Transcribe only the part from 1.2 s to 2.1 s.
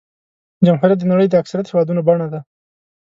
د اکثریت هېوادونو